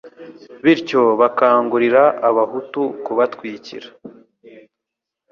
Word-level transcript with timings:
bityo 0.63 1.01
bakangurira 1.19 2.03
Abahutu 2.29 2.81
kubatwikira 3.03 3.87